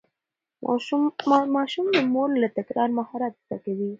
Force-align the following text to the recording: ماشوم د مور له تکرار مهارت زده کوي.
ماشوم 1.55 1.85
د 1.95 1.97
مور 2.13 2.29
له 2.41 2.47
تکرار 2.57 2.89
مهارت 2.99 3.33
زده 3.43 3.57
کوي. 3.63 3.89